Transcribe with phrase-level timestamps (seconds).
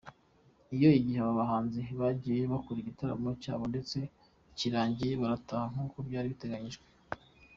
[0.75, 3.97] Iyo gihe aba bahanzi bagiyeyo bakora igitaramo cyabo ndetse
[4.57, 6.83] kirangiye barataha nkuko byari biteganyijwe.